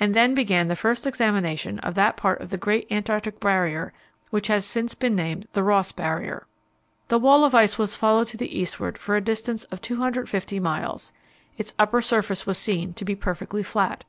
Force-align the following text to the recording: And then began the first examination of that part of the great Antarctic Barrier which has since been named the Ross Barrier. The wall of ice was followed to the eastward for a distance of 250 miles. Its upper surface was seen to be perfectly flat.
And 0.00 0.14
then 0.14 0.34
began 0.34 0.68
the 0.68 0.74
first 0.74 1.06
examination 1.06 1.78
of 1.80 1.94
that 1.94 2.16
part 2.16 2.40
of 2.40 2.48
the 2.48 2.56
great 2.56 2.90
Antarctic 2.90 3.38
Barrier 3.38 3.92
which 4.30 4.46
has 4.46 4.64
since 4.64 4.94
been 4.94 5.14
named 5.14 5.46
the 5.52 5.62
Ross 5.62 5.92
Barrier. 5.92 6.46
The 7.08 7.18
wall 7.18 7.44
of 7.44 7.54
ice 7.54 7.76
was 7.76 7.94
followed 7.94 8.28
to 8.28 8.38
the 8.38 8.58
eastward 8.58 8.96
for 8.96 9.14
a 9.14 9.20
distance 9.20 9.64
of 9.64 9.82
250 9.82 10.58
miles. 10.58 11.12
Its 11.58 11.74
upper 11.78 12.00
surface 12.00 12.46
was 12.46 12.56
seen 12.56 12.94
to 12.94 13.04
be 13.04 13.14
perfectly 13.14 13.62
flat. 13.62 14.04